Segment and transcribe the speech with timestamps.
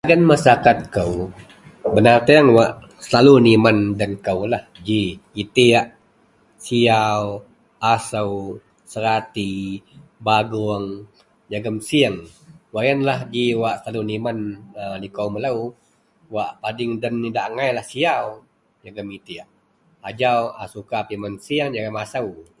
[0.01, 1.29] Dagen masyarakat kou
[1.93, 3.93] binatang wak selalu niman
[4.81, 5.93] ji itek,
[6.57, 7.37] siaw,
[7.77, 8.25] aso,
[8.91, 9.53] serati,
[10.25, 10.85] ba goung
[11.51, 12.15] jegam sieng
[12.73, 13.19] wak yian ji lah
[13.63, 14.37] wak selalu niman
[15.01, 15.77] likou melo.
[20.09, 22.41] Ajau a suka pimen sieng jegam aso.